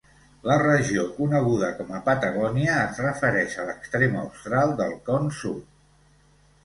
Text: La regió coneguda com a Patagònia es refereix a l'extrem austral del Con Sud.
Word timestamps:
La 0.51 0.53
regió 0.61 1.03
coneguda 1.17 1.67
com 1.81 1.91
a 1.99 1.99
Patagònia 2.07 2.79
es 2.87 3.03
refereix 3.07 3.59
a 3.59 3.67
l'extrem 3.71 4.17
austral 4.25 4.75
del 4.81 4.97
Con 5.11 5.33
Sud. 5.43 5.69